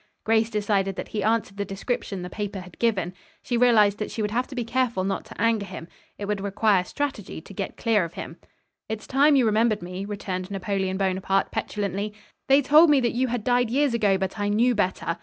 [0.23, 3.13] Grace decided that he answered the description the paper had given.
[3.43, 5.87] She realized that she would have to be careful not to anger him.
[6.17, 8.37] It would require strategy to get clear of him.
[8.89, 12.15] "It's time you remembered me," returned Napoleon Bonaparte, petulantly.
[12.47, 15.17] "They told me that you had died years ago, but I knew better.